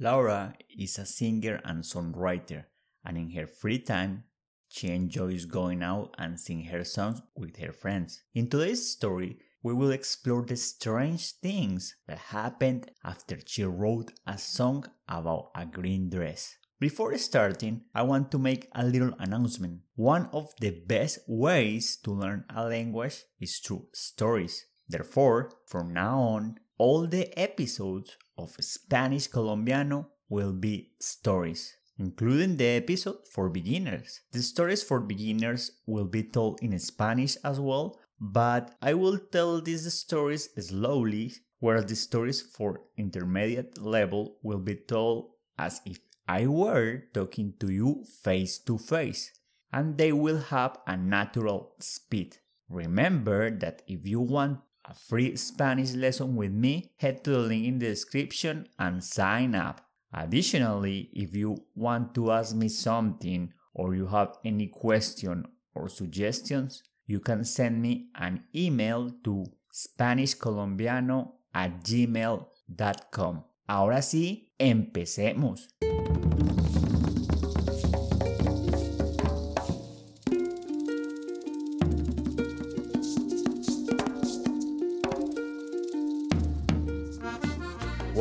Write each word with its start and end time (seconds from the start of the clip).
Laura 0.00 0.54
is 0.78 0.96
a 0.96 1.04
singer 1.04 1.60
and 1.64 1.82
songwriter, 1.82 2.64
and 3.04 3.16
in 3.16 3.30
her 3.30 3.48
free 3.48 3.80
time, 3.80 4.22
she 4.68 4.88
enjoys 4.88 5.44
going 5.44 5.82
out 5.82 6.14
and 6.18 6.38
sing 6.38 6.64
her 6.64 6.84
songs 6.84 7.20
with 7.34 7.56
her 7.56 7.72
friends. 7.72 8.22
In 8.32 8.48
today's 8.48 8.88
story, 8.88 9.38
we 9.60 9.74
will 9.74 9.90
explore 9.90 10.42
the 10.42 10.56
strange 10.56 11.32
things 11.32 11.96
that 12.06 12.18
happened 12.18 12.90
after 13.02 13.38
she 13.44 13.64
wrote 13.64 14.12
a 14.24 14.38
song 14.38 14.84
about 15.08 15.50
a 15.56 15.66
green 15.66 16.10
dress. 16.10 16.56
Before 16.78 17.18
starting, 17.18 17.82
I 17.92 18.02
want 18.02 18.30
to 18.30 18.38
make 18.38 18.68
a 18.72 18.84
little 18.84 19.14
announcement. 19.18 19.80
One 19.96 20.28
of 20.32 20.52
the 20.60 20.70
best 20.70 21.18
ways 21.26 21.96
to 22.04 22.12
learn 22.12 22.44
a 22.54 22.68
language 22.68 23.24
is 23.40 23.58
through 23.58 23.88
stories. 23.92 24.64
Therefore, 24.88 25.50
from 25.66 25.92
now 25.92 26.20
on, 26.20 26.60
all 26.78 27.06
the 27.06 27.36
episodes 27.38 28.16
of 28.38 28.56
Spanish 28.60 29.26
Colombiano 29.26 30.08
will 30.28 30.52
be 30.52 30.92
stories, 31.00 31.76
including 31.98 32.56
the 32.56 32.66
episode 32.66 33.26
for 33.32 33.48
beginners. 33.48 34.20
The 34.32 34.42
stories 34.42 34.82
for 34.82 35.00
beginners 35.00 35.72
will 35.86 36.04
be 36.04 36.22
told 36.22 36.62
in 36.62 36.78
Spanish 36.78 37.36
as 37.44 37.58
well, 37.58 37.98
but 38.20 38.76
I 38.80 38.94
will 38.94 39.18
tell 39.18 39.60
these 39.60 39.92
stories 39.92 40.48
slowly, 40.58 41.32
whereas 41.58 41.86
the 41.86 41.96
stories 41.96 42.40
for 42.40 42.82
intermediate 42.96 43.82
level 43.82 44.38
will 44.42 44.60
be 44.60 44.76
told 44.76 45.30
as 45.58 45.80
if 45.84 45.98
I 46.28 46.46
were 46.46 47.04
talking 47.12 47.54
to 47.58 47.72
you 47.72 48.04
face 48.22 48.58
to 48.60 48.78
face, 48.78 49.32
and 49.72 49.98
they 49.98 50.12
will 50.12 50.38
have 50.38 50.78
a 50.86 50.96
natural 50.96 51.74
speed. 51.80 52.36
Remember 52.68 53.50
that 53.50 53.82
if 53.88 54.06
you 54.06 54.20
want 54.20 54.60
a 54.88 54.94
free 54.94 55.36
Spanish 55.36 55.92
lesson 55.92 56.34
with 56.34 56.52
me, 56.52 56.90
head 56.96 57.22
to 57.24 57.30
the 57.30 57.38
link 57.38 57.66
in 57.66 57.78
the 57.78 57.86
description 57.88 58.66
and 58.78 59.04
sign 59.04 59.54
up. 59.54 59.82
Additionally, 60.12 61.10
if 61.12 61.36
you 61.36 61.56
want 61.74 62.14
to 62.14 62.32
ask 62.32 62.56
me 62.56 62.68
something 62.68 63.52
or 63.74 63.94
you 63.94 64.06
have 64.06 64.36
any 64.44 64.68
question 64.68 65.44
or 65.74 65.88
suggestions, 65.88 66.82
you 67.06 67.20
can 67.20 67.44
send 67.44 67.82
me 67.82 68.08
an 68.14 68.42
email 68.54 69.10
to 69.22 69.44
spanishcolombiano 69.72 71.32
at 71.54 71.82
gmail.com. 71.84 73.44
Ahora 73.66 74.00
sí, 74.00 74.52
empecemos. 74.58 75.68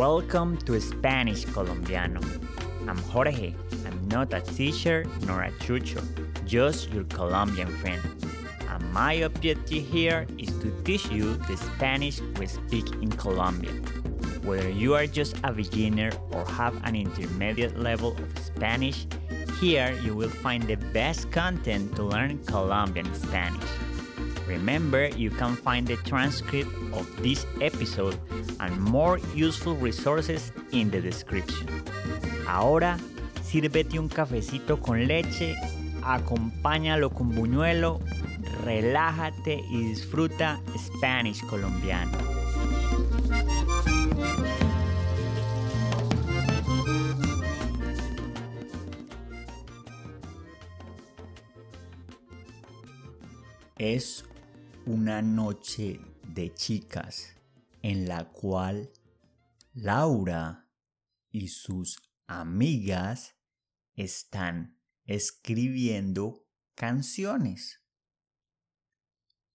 Welcome 0.08 0.56
to 0.60 0.80
Spanish 0.80 1.44
Colombiano. 1.44 2.22
I'm 2.88 2.98
Jorge. 3.12 3.54
I'm 3.86 4.08
not 4.08 4.34
a 4.34 4.40
teacher 4.40 5.04
nor 5.26 5.44
a 5.44 5.52
chucho, 5.60 6.02
just 6.46 6.90
your 6.94 7.04
Colombian 7.04 7.68
friend. 7.80 8.02
And 8.70 8.94
my 8.94 9.28
objective 9.28 9.86
here 9.86 10.26
is 10.38 10.48
to 10.60 10.72
teach 10.86 11.12
you 11.12 11.36
the 11.50 11.58
Spanish 11.58 12.22
we 12.40 12.48
speak 12.48 12.88
in 13.04 13.12
Colombia. 13.12 13.74
Whether 14.48 14.70
you 14.70 14.96
are 14.96 15.08
just 15.08 15.36
a 15.44 15.52
beginner 15.52 16.12
or 16.32 16.46
have 16.46 16.80
an 16.86 16.96
intermediate 16.96 17.78
level 17.78 18.16
of 18.16 18.40
Spanish, 18.40 19.08
here 19.60 19.92
you 20.06 20.16
will 20.16 20.32
find 20.32 20.64
the 20.64 20.78
best 20.96 21.32
content 21.32 21.98
to 21.98 22.04
learn 22.04 22.40
Colombian 22.46 23.14
Spanish. 23.14 23.70
Remember, 24.48 25.10
you 25.10 25.30
can 25.30 25.56
find 25.56 25.86
the 25.86 25.98
transcript 25.98 26.70
of 26.94 27.06
this 27.22 27.46
episode 27.62 28.18
and 28.60 28.80
more 28.80 29.20
useful 29.36 29.76
resources 29.76 30.52
in 30.72 30.90
the 30.90 31.02
description. 31.02 31.68
Ahora, 32.48 32.98
sírvete 33.44 34.00
un 34.00 34.08
cafecito 34.08 34.80
con 34.80 35.06
leche, 35.06 35.56
acompáñalo 36.02 37.10
con 37.10 37.36
buñuelo, 37.36 38.00
relájate 38.64 39.62
y 39.70 39.90
disfruta 39.90 40.62
Spanish 40.78 41.42
colombiano. 41.48 42.18
Es 53.78 54.26
una 54.88 55.22
noche 55.22 56.00
de 56.34 56.54
chicas 56.54 57.36
en 57.82 58.08
la 58.08 58.32
cual 58.32 58.90
Laura 59.74 60.72
y 61.30 61.50
sus 61.50 62.02
amigas 62.26 63.36
están 63.96 64.80
escribiendo 65.04 66.48
canciones. 66.74 67.84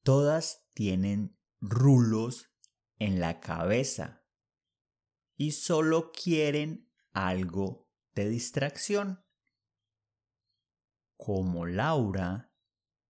Todas 0.03 0.69
tienen 0.75 1.39
rulos 1.63 2.51
en 2.99 3.19
la 3.19 3.41
cabeza 3.41 4.27
y 5.39 5.53
solo 5.53 6.13
quieren 6.13 6.93
algo 7.15 7.89
de 8.15 8.29
distracción. 8.29 9.25
Como 11.17 11.65
Laura 11.65 12.53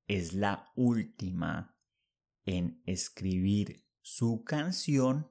es 0.07 0.35
la 0.35 0.71
última 0.77 1.72
en 2.45 2.83
escribir 2.87 3.87
su 4.01 4.45
canción, 4.45 5.31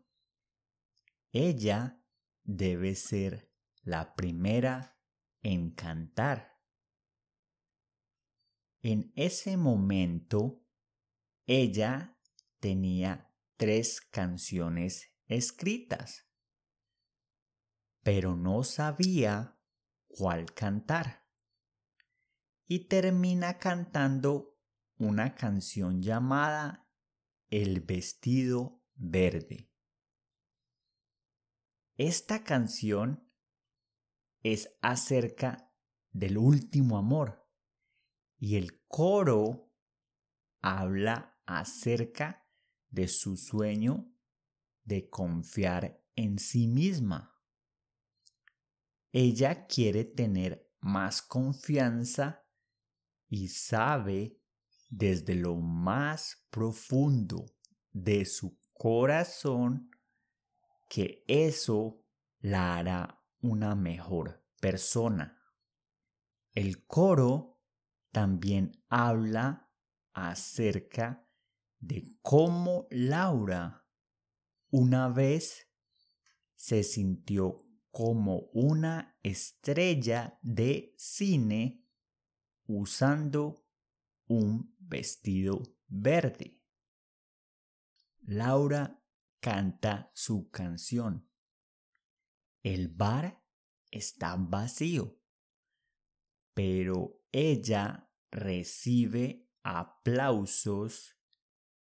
ella 1.32 2.02
debe 2.44 2.96
ser 2.96 3.52
la 3.84 4.16
primera 4.16 5.00
en 5.42 5.72
cantar. 5.72 6.60
En 8.82 9.12
ese 9.16 9.58
momento, 9.58 10.66
ella 11.46 12.18
tenía 12.60 13.34
tres 13.58 14.02
canciones 14.02 15.14
escritas, 15.26 16.28
pero 18.04 18.36
no 18.36 18.64
sabía 18.64 19.60
cuál 20.08 20.54
cantar. 20.54 21.28
Y 22.66 22.88
termina 22.88 23.58
cantando 23.58 24.58
una 24.98 25.36
canción 25.36 26.02
llamada 26.02 26.91
el 27.52 27.82
vestido 27.82 28.82
verde. 28.96 29.70
Esta 31.98 32.46
canción 32.46 33.30
es 34.42 34.74
acerca 34.82 35.70
del 36.12 36.38
último 36.38 36.98
amor 36.98 37.46
y 38.40 38.56
el 38.56 38.82
coro 38.88 39.70
habla 40.62 41.38
acerca 41.46 42.48
de 42.90 43.10
su 43.10 43.36
sueño 43.36 44.10
de 44.86 45.10
confiar 45.10 46.04
en 46.16 46.40
sí 46.40 46.68
misma. 46.68 47.38
Ella 49.12 49.68
quiere 49.68 50.06
tener 50.06 50.72
más 50.80 51.22
confianza 51.22 52.48
y 53.28 53.50
sabe 53.50 54.41
desde 54.92 55.36
lo 55.36 55.56
más 55.56 56.46
profundo 56.52 57.46
de 57.92 58.26
su 58.26 58.60
corazón 58.74 59.90
que 60.90 61.24
eso 61.28 62.04
la 62.40 62.78
hará 62.78 63.24
una 63.40 63.74
mejor 63.74 64.44
persona. 64.60 65.42
El 66.52 66.86
coro 66.86 67.62
también 68.12 68.84
habla 68.90 69.72
acerca 70.14 71.26
de 71.80 72.18
cómo 72.22 72.88
Laura 72.92 73.88
una 74.70 75.08
vez 75.08 75.70
se 76.56 76.84
sintió 76.84 77.66
como 77.92 78.50
una 78.54 79.18
estrella 79.24 80.38
de 80.42 80.94
cine 80.98 81.88
usando 82.68 83.66
un 84.28 84.71
vestido 84.92 85.64
verde. 85.88 86.62
Laura 88.20 89.02
canta 89.40 90.12
su 90.14 90.52
canción. 90.52 91.28
El 92.62 92.90
bar 92.90 93.42
está 93.90 94.36
vacío, 94.36 95.18
pero 96.54 97.24
ella 97.32 98.12
recibe 98.30 99.50
aplausos 99.64 101.18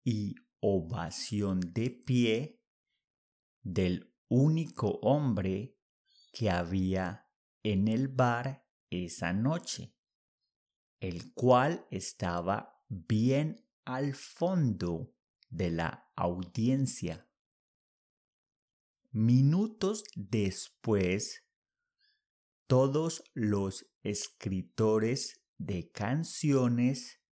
y 0.05 0.37
ovación 0.60 1.60
de 1.60 1.90
pie 1.90 2.62
del 3.62 4.14
único 4.28 5.00
hombre 5.02 5.76
que 6.32 6.50
había 6.50 7.28
en 7.64 7.88
el 7.88 8.08
bar 8.08 8.64
esa 8.90 9.32
noche 9.32 9.94
el 11.02 11.34
cual 11.34 11.84
estaba 11.90 12.71
bien 12.92 13.66
al 13.86 14.14
fondo 14.14 15.14
de 15.48 15.70
la 15.70 16.12
audiencia. 16.14 17.26
Minutos 19.12 20.04
después, 20.14 21.44
todos 22.66 23.24
los 23.32 23.86
escritores 24.02 25.42
de 25.56 25.90
canciones 25.90 27.22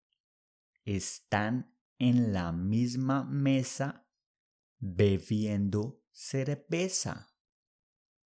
están 0.87 1.77
en 1.99 2.33
la 2.33 2.53
misma 2.53 3.25
mesa 3.25 4.09
bebiendo 4.79 6.03
cerveza. 6.11 7.35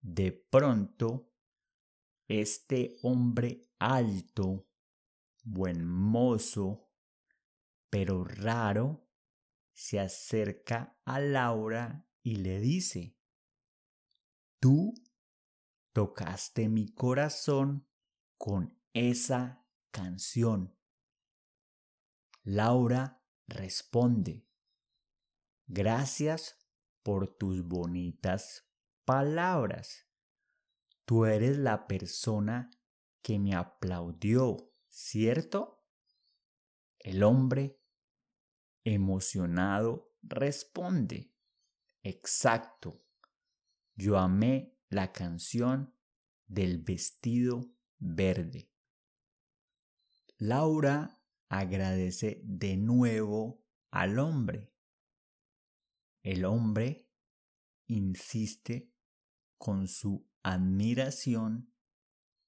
De 0.02 0.34
pronto, 0.34 1.32
este 2.28 2.98
hombre 3.04 3.62
alto, 3.80 4.68
buen 5.44 5.86
mozo, 5.86 6.91
pero 7.92 8.24
raro, 8.24 9.06
se 9.74 10.00
acerca 10.00 10.98
a 11.06 11.20
Laura 11.20 12.08
y 12.24 12.38
le 12.38 12.60
dice, 12.60 13.18
Tú 14.60 14.94
tocaste 15.92 16.70
mi 16.70 16.94
corazón 16.94 17.88
con 18.38 18.80
esa 18.94 19.68
canción. 19.92 20.74
Laura 22.44 23.22
responde, 23.48 24.48
Gracias 25.68 26.58
por 27.04 27.36
tus 27.36 27.68
bonitas 27.68 28.70
palabras. 29.04 30.08
Tú 31.04 31.26
eres 31.26 31.58
la 31.58 31.88
persona 31.88 32.72
que 33.22 33.38
me 33.38 33.54
aplaudió, 33.54 34.72
¿cierto? 34.88 35.84
El 37.00 37.24
hombre, 37.24 37.81
emocionado, 38.84 40.14
responde, 40.22 41.32
Exacto. 42.04 43.06
Yo 43.96 44.18
amé 44.18 44.76
la 44.90 45.12
canción 45.12 45.94
del 46.48 46.80
vestido 46.80 47.72
verde. 48.00 48.72
Laura 50.38 51.22
agradece 51.50 52.42
de 52.44 52.78
nuevo 52.78 53.64
al 53.92 54.18
hombre. 54.18 54.74
El 56.24 56.46
hombre 56.46 57.10
insiste 57.88 58.92
con 59.58 59.88
su 59.88 60.28
admiración 60.42 61.72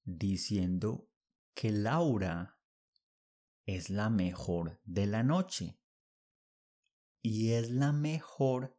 diciendo 0.02 1.08
que 1.54 1.70
Laura 1.70 2.58
es 3.66 3.90
la 3.90 4.10
mejor 4.10 4.80
de 4.84 5.06
la 5.06 5.22
noche 5.22 5.78
y 7.24 7.52
es 7.52 7.70
la 7.70 7.90
mejor 7.90 8.78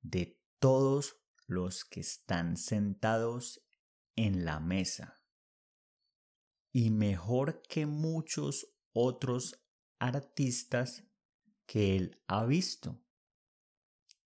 de 0.00 0.42
todos 0.58 1.22
los 1.46 1.84
que 1.84 2.00
están 2.00 2.56
sentados 2.56 3.64
en 4.16 4.44
la 4.44 4.58
mesa. 4.58 5.22
Y 6.72 6.90
mejor 6.90 7.62
que 7.62 7.86
muchos 7.86 8.66
otros 8.92 9.64
artistas 10.00 11.04
que 11.64 11.94
él 11.94 12.20
ha 12.26 12.44
visto, 12.46 13.00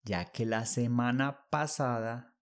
ya 0.03 0.33
que 0.33 0.47
la 0.47 0.65
semana 0.65 1.47
pasada 1.51 2.39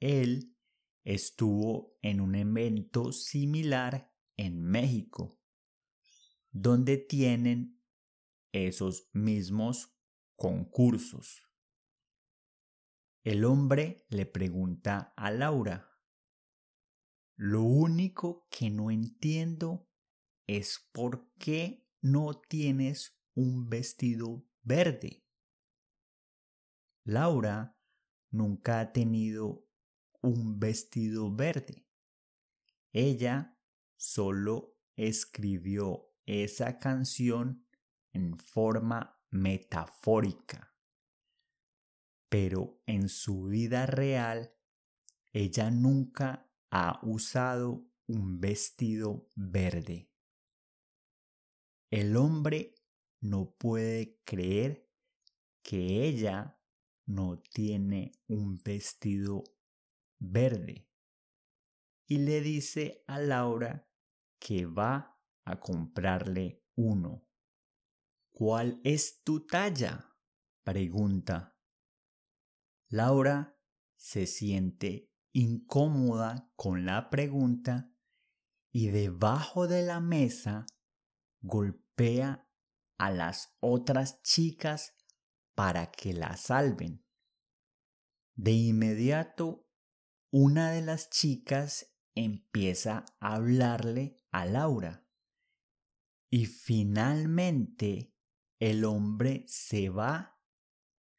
él 0.00 0.56
estuvo 1.04 1.98
en 2.00 2.22
un 2.22 2.34
evento 2.34 3.12
similar 3.12 4.10
en 4.38 4.62
México, 4.62 5.38
donde 6.50 6.96
tienen 6.96 7.78
esos 8.52 9.10
mismos 9.12 9.93
concursos. 10.36 11.48
El 13.22 13.44
hombre 13.44 14.04
le 14.08 14.26
pregunta 14.26 15.14
a 15.16 15.30
Laura, 15.30 15.90
lo 17.36 17.62
único 17.62 18.46
que 18.50 18.70
no 18.70 18.90
entiendo 18.90 19.88
es 20.46 20.88
por 20.92 21.32
qué 21.38 21.88
no 22.00 22.40
tienes 22.40 23.18
un 23.34 23.68
vestido 23.68 24.46
verde. 24.62 25.24
Laura 27.04 27.76
nunca 28.30 28.80
ha 28.80 28.92
tenido 28.92 29.66
un 30.20 30.58
vestido 30.58 31.34
verde. 31.34 31.86
Ella 32.92 33.58
solo 33.96 34.78
escribió 34.96 36.12
esa 36.24 36.78
canción 36.78 37.66
en 38.12 38.38
forma 38.38 39.20
metafórica 39.34 40.74
pero 42.34 42.82
en 42.86 43.08
su 43.08 43.44
vida 43.44 43.86
real 43.86 44.52
ella 45.32 45.70
nunca 45.70 46.50
ha 46.72 46.98
usado 47.04 47.86
un 48.08 48.40
vestido 48.40 49.30
verde. 49.36 50.10
El 51.92 52.16
hombre 52.16 52.74
no 53.20 53.54
puede 53.56 54.18
creer 54.24 54.90
que 55.62 56.08
ella 56.08 56.60
no 57.06 57.38
tiene 57.38 58.10
un 58.26 58.58
vestido 58.58 59.44
verde 60.18 60.88
y 62.08 62.18
le 62.18 62.40
dice 62.40 63.04
a 63.06 63.20
Laura 63.20 63.88
que 64.40 64.66
va 64.66 65.20
a 65.44 65.60
comprarle 65.60 66.64
uno. 66.74 67.28
¿Cuál 68.36 68.80
es 68.82 69.22
tu 69.22 69.46
talla? 69.46 70.12
pregunta. 70.64 71.56
Laura 72.88 73.56
se 73.94 74.26
siente 74.26 75.12
incómoda 75.32 76.50
con 76.56 76.84
la 76.84 77.10
pregunta 77.10 77.94
y 78.72 78.88
debajo 78.88 79.68
de 79.68 79.82
la 79.82 80.00
mesa 80.00 80.66
golpea 81.42 82.50
a 82.98 83.12
las 83.12 83.54
otras 83.60 84.20
chicas 84.22 84.96
para 85.54 85.92
que 85.92 86.12
la 86.12 86.36
salven. 86.36 87.06
De 88.34 88.50
inmediato, 88.50 89.70
una 90.32 90.72
de 90.72 90.82
las 90.82 91.08
chicas 91.08 91.94
empieza 92.16 93.04
a 93.20 93.36
hablarle 93.36 94.16
a 94.32 94.44
Laura 94.44 95.06
y 96.30 96.46
finalmente 96.46 98.13
el 98.64 98.86
hombre 98.86 99.44
se 99.46 99.90
va 99.90 100.40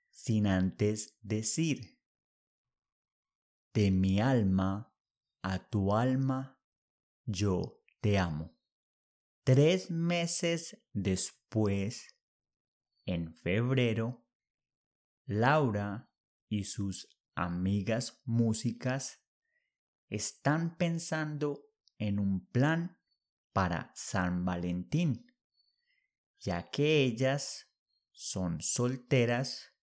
sin 0.10 0.48
antes 0.48 1.16
decir, 1.22 2.02
de 3.72 3.92
mi 3.92 4.20
alma 4.20 4.98
a 5.44 5.70
tu 5.70 5.94
alma, 5.94 6.60
yo 7.24 7.84
te 8.02 8.18
amo. 8.18 8.58
Tres 9.44 9.92
meses 9.92 10.84
después, 10.92 12.18
en 13.06 13.32
febrero, 13.32 14.26
Laura 15.26 16.10
y 16.50 16.64
sus 16.64 17.16
amigas 17.36 18.24
músicas 18.26 19.24
están 20.10 20.78
pensando 20.78 21.68
en 22.00 22.18
un 22.18 22.48
plan 22.48 22.98
para 23.54 23.92
San 23.94 24.46
Valentín, 24.46 25.35
ya 26.40 26.70
que 26.70 27.04
ellas 27.04 27.72
son 28.12 28.62
solteras 28.62 29.74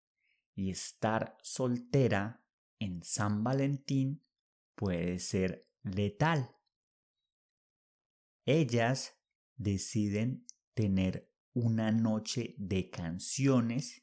y 0.54 0.70
estar 0.70 1.36
soltera 1.42 2.44
en 2.78 3.02
San 3.02 3.44
Valentín 3.44 4.24
puede 4.74 5.18
ser 5.18 5.68
letal. 5.82 6.56
Ellas 8.44 9.18
deciden 9.56 10.46
tener 10.74 11.30
una 11.52 11.92
noche 11.92 12.54
de 12.58 12.90
canciones 12.90 14.02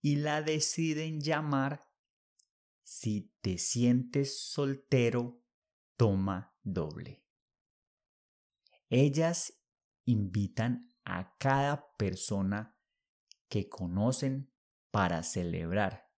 y 0.00 0.16
la 0.16 0.42
deciden 0.42 1.20
llamar 1.20 1.88
Si 2.82 3.32
te 3.40 3.58
sientes 3.58 4.38
soltero, 4.38 5.42
toma 5.96 6.54
doble. 6.62 7.24
Ellas 8.90 9.62
invitan 10.04 10.91
a 11.04 11.36
cada 11.38 11.92
persona 11.96 12.76
que 13.48 13.68
conocen 13.68 14.52
para 14.90 15.22
celebrar. 15.22 16.10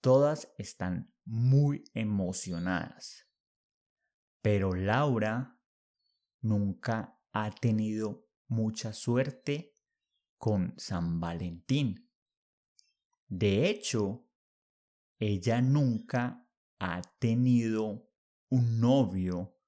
Todas 0.00 0.52
están 0.58 1.14
muy 1.24 1.84
emocionadas. 1.94 3.26
Pero 4.42 4.74
Laura 4.74 5.60
nunca 6.40 7.20
ha 7.32 7.50
tenido 7.50 8.28
mucha 8.48 8.92
suerte 8.92 9.74
con 10.38 10.74
San 10.76 11.18
Valentín. 11.20 12.08
De 13.28 13.68
hecho, 13.68 14.28
ella 15.18 15.60
nunca 15.60 16.48
ha 16.78 17.02
tenido 17.18 18.08
un 18.48 18.80
novio 18.80 19.58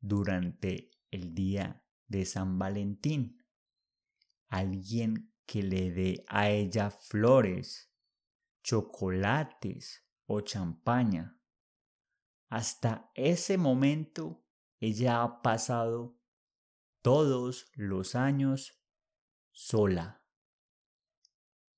durante 0.00 0.90
el 1.10 1.34
día 1.34 1.82
de 2.06 2.24
San 2.24 2.58
Valentín. 2.58 3.35
Alguien 4.48 5.32
que 5.44 5.62
le 5.62 5.90
dé 5.90 6.24
a 6.28 6.50
ella 6.50 6.90
flores, 6.90 7.92
chocolates 8.62 10.04
o 10.26 10.40
champaña. 10.40 11.38
hasta 12.48 13.10
ese 13.14 13.58
momento 13.58 14.44
ella 14.78 15.22
ha 15.22 15.42
pasado 15.42 16.18
todos 17.02 17.70
los 17.74 18.14
años 18.14 18.80
sola. 19.52 20.24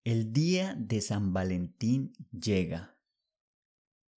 El 0.05 0.33
día 0.33 0.75
de 0.79 1.01
San 1.01 1.33
Valentín 1.33 2.13
llega. 2.33 2.99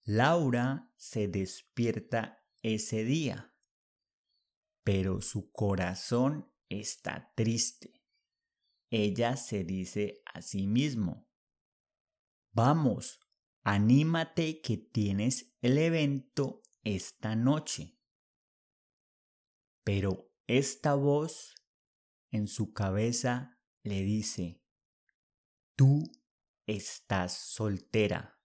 Laura 0.04 0.92
se 0.96 1.28
despierta 1.28 2.46
ese 2.64 3.04
día, 3.04 3.54
pero 4.84 5.22
su 5.22 5.52
corazón 5.52 6.52
está 6.70 7.34
triste. 7.36 8.01
Ella 8.94 9.38
se 9.38 9.64
dice 9.64 10.22
a 10.26 10.42
sí 10.42 10.68
mismo, 10.68 11.26
vamos, 12.52 13.22
anímate 13.64 14.60
que 14.60 14.76
tienes 14.76 15.56
el 15.62 15.78
evento 15.78 16.62
esta 16.84 17.38
noche. 17.38 17.98
Pero 19.86 20.30
esta 20.46 20.96
voz 20.96 21.56
en 22.32 22.50
su 22.50 22.74
cabeza 22.74 23.58
le 23.82 24.04
dice, 24.04 24.62
tú 25.78 26.04
estás 26.68 27.32
soltera, 27.32 28.42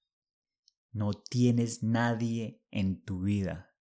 no 0.93 1.12
tienes 1.12 1.83
nadie 1.83 2.62
en 2.71 3.03
tu 3.03 3.23
vida, 3.23 3.75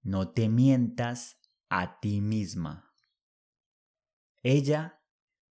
no 0.00 0.32
te 0.32 0.48
mientas 0.48 1.38
a 1.68 2.00
ti 2.00 2.22
misma. 2.22 2.96
Ella 4.42 5.01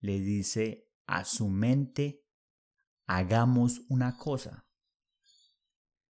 le 0.01 0.21
dice 0.21 0.91
a 1.07 1.25
su 1.25 1.49
mente, 1.49 2.25
hagamos 3.07 3.83
una 3.89 4.17
cosa. 4.17 4.67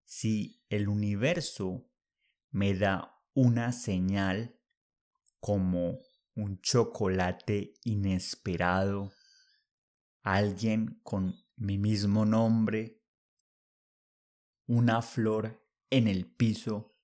Si 0.05 0.63
el 0.69 0.87
universo 0.87 1.89
me 2.49 2.73
da 2.73 3.23
una 3.33 3.71
señal 3.71 4.59
como 5.39 5.99
un 6.35 6.59
chocolate 6.61 7.73
inesperado, 7.83 9.11
alguien 10.21 10.99
con 11.03 11.35
mi 11.55 11.77
mismo 11.77 12.25
nombre, 12.25 13.01
una 14.67 15.01
flor 15.01 15.65
en 15.89 16.07
el 16.07 16.31
piso 16.31 16.95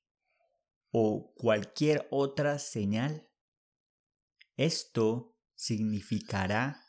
o 0.92 1.34
cualquier 1.36 2.08
otra 2.12 2.60
señal. 2.60 3.30
Esto 4.56 5.37
significará 5.58 6.86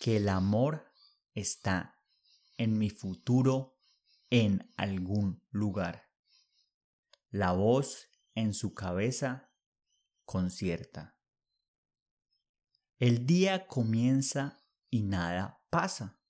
que 0.00 0.18
el 0.18 0.28
amor 0.28 0.92
está 1.32 1.98
en 2.58 2.76
mi 2.76 2.90
futuro 2.90 3.78
en 4.28 4.70
algún 4.76 5.42
lugar. 5.50 6.10
La 7.30 7.52
voz 7.52 8.08
en 8.34 8.52
su 8.52 8.74
cabeza 8.74 9.50
concierta. 10.24 11.16
El 12.98 13.26
día 13.26 13.66
comienza 13.66 14.64
y 14.90 15.02
nada 15.02 15.62
pasa. 15.70 16.20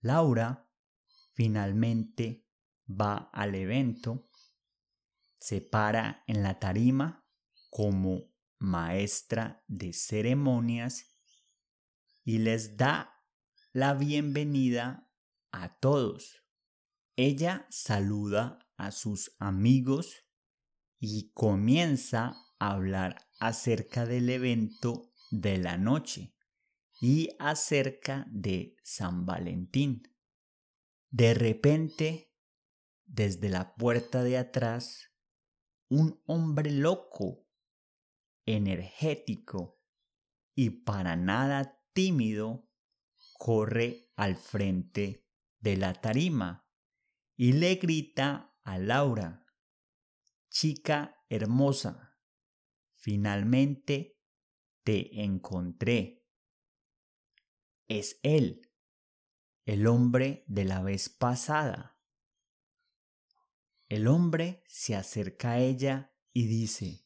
Laura 0.00 0.68
finalmente 1.34 2.46
va 2.88 3.30
al 3.32 3.54
evento, 3.54 4.28
se 5.38 5.60
para 5.60 6.24
en 6.26 6.42
la 6.42 6.58
tarima 6.58 7.26
como 7.70 8.33
maestra 8.58 9.62
de 9.68 9.92
ceremonias 9.92 11.16
y 12.24 12.38
les 12.38 12.76
da 12.76 13.22
la 13.72 13.94
bienvenida 13.94 15.10
a 15.52 15.78
todos. 15.78 16.42
Ella 17.16 17.66
saluda 17.70 18.58
a 18.76 18.90
sus 18.90 19.36
amigos 19.38 20.24
y 20.98 21.30
comienza 21.32 22.34
a 22.58 22.72
hablar 22.72 23.28
acerca 23.38 24.06
del 24.06 24.30
evento 24.30 25.12
de 25.30 25.58
la 25.58 25.76
noche 25.76 26.34
y 27.00 27.30
acerca 27.38 28.26
de 28.30 28.76
San 28.82 29.26
Valentín. 29.26 30.02
De 31.10 31.34
repente, 31.34 32.32
desde 33.04 33.48
la 33.48 33.74
puerta 33.74 34.22
de 34.22 34.38
atrás, 34.38 35.10
un 35.88 36.22
hombre 36.26 36.70
loco, 36.70 37.43
energético 38.46 39.80
y 40.54 40.70
para 40.70 41.16
nada 41.16 41.80
tímido 41.92 42.68
corre 43.32 44.10
al 44.16 44.36
frente 44.36 45.26
de 45.58 45.76
la 45.76 45.94
tarima 45.94 46.68
y 47.36 47.52
le 47.52 47.74
grita 47.76 48.56
a 48.62 48.78
Laura, 48.78 49.46
chica 50.50 51.24
hermosa, 51.28 52.18
finalmente 52.88 54.20
te 54.84 55.22
encontré. 55.22 56.24
Es 57.88 58.20
él, 58.22 58.70
el 59.64 59.86
hombre 59.86 60.44
de 60.46 60.64
la 60.64 60.82
vez 60.82 61.08
pasada. 61.08 61.98
El 63.88 64.06
hombre 64.06 64.62
se 64.66 64.94
acerca 64.94 65.52
a 65.52 65.58
ella 65.58 66.14
y 66.32 66.46
dice, 66.46 67.03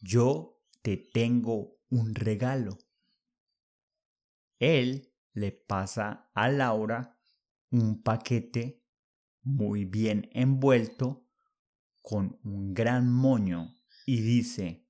yo 0.00 0.60
te 0.82 0.96
tengo 0.96 1.78
un 1.88 2.14
regalo. 2.14 2.78
Él 4.58 5.14
le 5.32 5.52
pasa 5.52 6.30
a 6.34 6.48
Laura 6.48 7.18
un 7.70 8.02
paquete 8.02 8.84
muy 9.42 9.84
bien 9.84 10.28
envuelto 10.32 11.28
con 12.02 12.38
un 12.42 12.74
gran 12.74 13.10
moño 13.10 13.76
y 14.06 14.20
dice, 14.20 14.88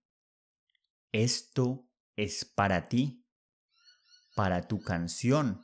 esto 1.12 1.88
es 2.16 2.44
para 2.44 2.88
ti, 2.88 3.26
para 4.34 4.66
tu 4.66 4.80
canción, 4.80 5.60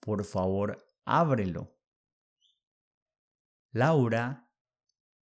por 0.00 0.24
favor 0.24 0.84
ábrelo. 1.04 1.78
Laura 3.70 4.50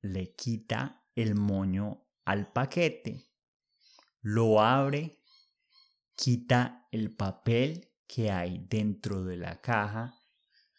le 0.00 0.34
quita 0.34 1.04
el 1.14 1.34
moño 1.34 2.06
al 2.24 2.52
paquete, 2.52 3.31
lo 4.22 4.60
abre, 4.60 5.20
quita 6.14 6.88
el 6.92 7.14
papel 7.14 7.92
que 8.06 8.30
hay 8.30 8.64
dentro 8.68 9.24
de 9.24 9.36
la 9.36 9.60
caja 9.60 10.14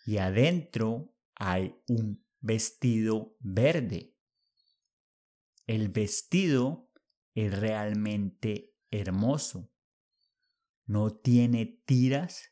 y 0.05 0.17
adentro 0.17 1.13
hay 1.35 1.75
un 1.87 2.25
vestido 2.39 3.35
verde. 3.39 4.15
El 5.67 5.89
vestido 5.89 6.89
es 7.35 7.57
realmente 7.57 8.73
hermoso. 8.91 9.71
No 10.85 11.15
tiene 11.15 11.81
tiras, 11.85 12.51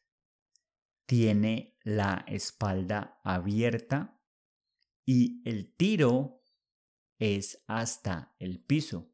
tiene 1.05 1.77
la 1.83 2.25
espalda 2.27 3.19
abierta 3.24 4.21
y 5.05 5.41
el 5.48 5.74
tiro 5.75 6.41
es 7.19 7.63
hasta 7.67 8.33
el 8.39 8.63
piso. 8.63 9.10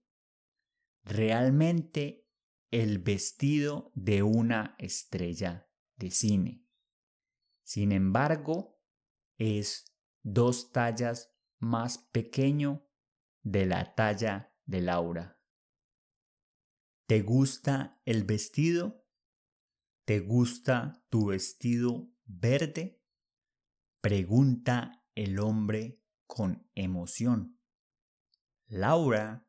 Realmente 1.08 2.28
el 2.70 3.00
vestido 3.00 3.94
de 3.96 4.24
una 4.24 4.76
estrella 4.78 5.72
de 5.96 6.12
cine. 6.12 6.66
Sin 7.64 7.94
embargo, 7.94 8.82
es 9.38 9.86
dos 10.22 10.74
tallas 10.74 11.34
más 11.60 11.98
pequeño 11.98 12.90
de 13.42 13.66
la 13.68 13.96
talla 13.96 14.54
de 14.66 14.82
Laura. 14.82 15.42
¿Te 17.06 17.22
gusta 17.22 18.02
el 18.04 18.26
vestido? 18.26 19.08
¿Te 20.04 20.20
gusta 20.20 21.06
tu 21.08 21.28
vestido 21.28 22.12
verde? 22.26 23.02
Pregunta 24.02 25.06
el 25.16 25.40
hombre 25.40 26.04
con 26.26 26.70
emoción. 26.76 27.62
Laura 28.66 29.47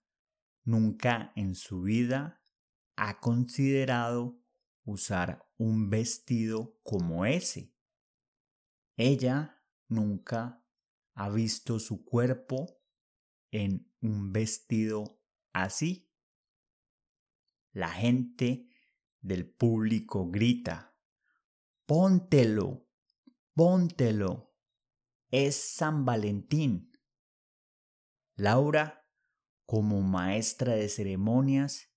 nunca 0.69 1.33
en 1.35 1.55
su 1.55 1.81
vida 1.81 2.43
ha 2.95 3.21
considerado 3.21 4.39
usar 4.85 5.51
un 5.57 5.89
vestido 5.89 6.79
como 6.83 7.25
ese. 7.25 7.75
Ella 8.95 9.65
nunca 9.89 10.63
ha 11.15 11.31
visto 11.31 11.79
su 11.79 12.05
cuerpo 12.05 12.83
en 13.51 13.91
un 14.03 14.31
vestido 14.31 15.23
así. 15.55 16.13
La 17.73 17.89
gente 17.89 18.69
del 19.23 19.49
público 19.49 20.31
grita, 20.31 20.95
póntelo, 21.87 22.87
póntelo, 23.55 24.55
es 25.31 25.57
San 25.57 26.05
Valentín. 26.05 26.93
Laura, 28.35 28.98
como 29.69 30.01
maestra 30.01 30.77
de 30.77 30.89
ceremonias, 30.89 31.93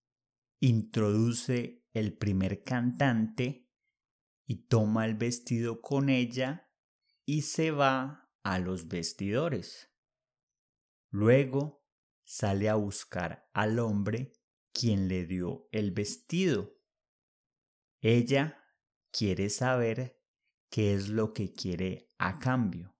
introduce 0.59 1.85
el 1.93 2.17
primer 2.17 2.65
cantante 2.65 3.71
y 4.45 4.67
toma 4.67 5.05
el 5.05 5.15
vestido 5.15 5.79
con 5.79 6.09
ella 6.09 6.69
y 7.25 7.43
se 7.43 7.71
va 7.71 8.29
a 8.43 8.59
los 8.59 8.89
vestidores. 8.89 9.89
Luego 11.11 11.87
sale 12.25 12.67
a 12.67 12.75
buscar 12.75 13.49
al 13.53 13.79
hombre 13.79 14.33
quien 14.73 15.07
le 15.07 15.25
dio 15.25 15.69
el 15.71 15.91
vestido. 15.91 16.77
Ella 18.01 18.65
quiere 19.11 19.49
saber 19.49 20.21
qué 20.69 20.93
es 20.93 21.07
lo 21.07 21.31
que 21.31 21.53
quiere 21.53 22.09
a 22.17 22.37
cambio. 22.37 22.97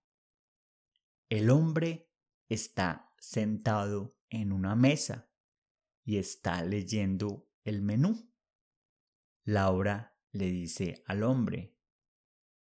El 1.28 1.50
hombre 1.50 2.10
está 2.48 3.14
sentado 3.18 4.16
en 4.32 4.50
una 4.50 4.74
mesa 4.74 5.30
y 6.04 6.16
está 6.16 6.64
leyendo 6.64 7.48
el 7.64 7.82
menú. 7.82 8.32
Laura 9.44 10.18
le 10.32 10.50
dice 10.50 11.04
al 11.06 11.22
hombre, 11.22 11.76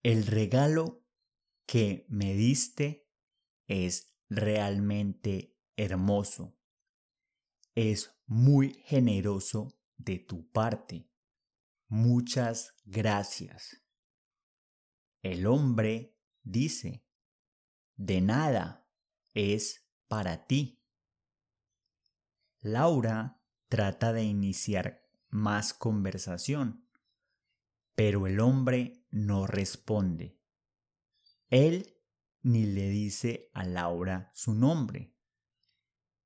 el 0.02 0.26
regalo 0.26 1.04
que 1.66 2.06
me 2.08 2.34
diste 2.34 3.10
es 3.66 4.16
realmente 4.28 5.58
hermoso. 5.76 6.56
Es 7.74 8.16
muy 8.26 8.74
generoso 8.84 9.76
de 9.96 10.20
tu 10.20 10.48
parte. 10.50 11.10
Muchas 11.88 12.74
gracias. 12.84 13.82
El 15.22 15.46
hombre 15.46 16.16
dice, 16.42 17.04
de 17.96 18.20
nada, 18.20 18.88
es 19.34 19.88
para 20.06 20.46
ti. 20.46 20.75
Laura 22.66 23.40
trata 23.68 24.12
de 24.12 24.24
iniciar 24.24 25.00
más 25.28 25.72
conversación, 25.72 26.84
pero 27.94 28.26
el 28.26 28.40
hombre 28.40 29.06
no 29.10 29.46
responde. 29.46 30.40
Él 31.48 31.96
ni 32.42 32.66
le 32.66 32.88
dice 32.88 33.50
a 33.54 33.64
Laura 33.64 34.32
su 34.34 34.52
nombre. 34.52 35.14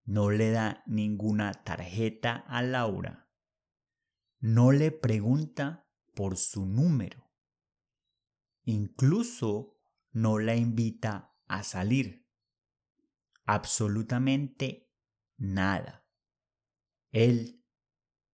No 0.04 0.30
le 0.30 0.50
da 0.50 0.82
ninguna 0.86 1.52
tarjeta 1.52 2.36
a 2.36 2.62
Laura. 2.62 3.30
No 4.38 4.72
le 4.72 4.92
pregunta 4.92 5.90
por 6.14 6.38
su 6.38 6.64
número. 6.64 7.30
Incluso 8.64 9.78
no 10.10 10.38
la 10.38 10.56
invita 10.56 11.36
a 11.48 11.64
salir. 11.64 12.26
Absolutamente 13.44 14.90
nada. 15.36 16.00
Él 17.12 17.64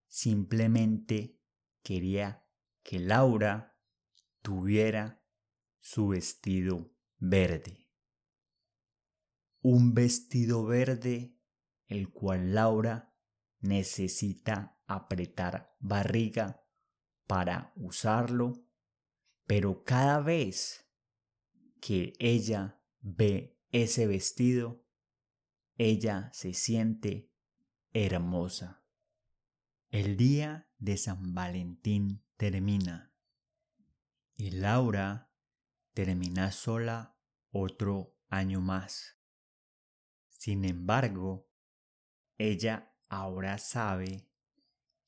simplemente 0.07 1.41
quería 1.83 2.47
que 2.83 2.99
Laura 2.99 3.79
tuviera 4.43 5.23
su 5.81 6.09
vestido 6.09 6.93
verde. 7.19 7.91
Un 9.61 9.95
vestido 9.95 10.65
verde 10.65 11.37
el 11.87 12.11
cual 12.13 12.55
Laura 12.55 13.15
necesita 13.61 14.81
apretar 14.87 15.75
barriga 15.81 16.65
para 17.27 17.73
usarlo, 17.77 18.65
pero 19.47 19.85
cada 19.85 20.21
vez 20.21 20.89
que 21.81 22.13
ella 22.19 22.81
ve 23.01 23.59
ese 23.71 24.07
vestido, 24.07 24.85
ella 25.77 26.31
se 26.33 26.55
siente 26.55 27.33
hermosa. 28.05 28.83
El 29.89 30.19
día 30.19 30.69
de 30.79 30.99
San 30.99 31.35
Valentín 31.35 32.23
termina 32.37 33.15
y 34.35 34.51
Laura 34.51 35.33
termina 35.95 36.53
sola 36.53 37.17
otro 37.51 38.15
año 38.29 38.61
más. 38.61 39.17
Sin 40.29 40.67
embargo, 40.67 41.49
ella 42.37 42.95
ahora 43.09 43.57
sabe 43.57 44.29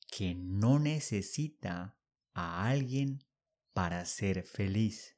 que 0.07 0.33
no 0.33 0.79
necesita 0.79 1.95
a 2.33 2.67
alguien 2.67 3.23
para 3.71 4.03
ser 4.05 4.41
feliz. 4.41 5.15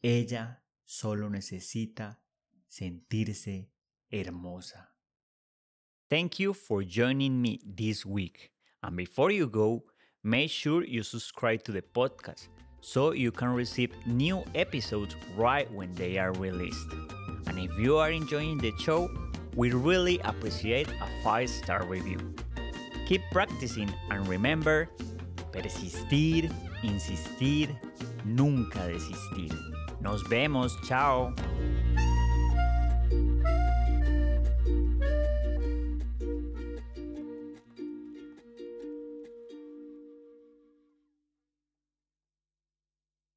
Ella 0.00 0.64
solo 0.84 1.28
necesita 1.28 2.22
sentirse 2.68 3.72
hermosa. 4.10 4.97
Thank 6.10 6.38
you 6.38 6.54
for 6.54 6.82
joining 6.82 7.42
me 7.42 7.60
this 7.66 8.06
week. 8.06 8.50
And 8.82 8.96
before 8.96 9.30
you 9.30 9.46
go, 9.46 9.84
make 10.24 10.50
sure 10.50 10.82
you 10.82 11.02
subscribe 11.02 11.62
to 11.64 11.72
the 11.72 11.82
podcast 11.82 12.48
so 12.80 13.12
you 13.12 13.30
can 13.30 13.48
receive 13.52 13.92
new 14.06 14.42
episodes 14.54 15.16
right 15.36 15.70
when 15.70 15.92
they 15.96 16.16
are 16.16 16.32
released. 16.32 16.88
And 17.46 17.58
if 17.58 17.78
you 17.78 17.98
are 17.98 18.10
enjoying 18.10 18.56
the 18.56 18.72
show, 18.78 19.10
we 19.54 19.72
really 19.72 20.18
appreciate 20.20 20.88
a 20.88 21.22
5 21.22 21.50
star 21.50 21.84
review. 21.84 22.34
Keep 23.06 23.20
practicing 23.30 23.92
and 24.10 24.26
remember, 24.26 24.88
persistir, 25.52 26.50
insistir, 26.82 27.68
nunca 28.24 28.88
desistir. 28.88 29.52
Nos 30.00 30.22
vemos, 30.22 30.74
chao. 30.88 31.34